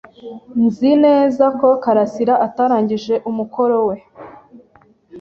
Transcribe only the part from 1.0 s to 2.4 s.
neza ko kalisa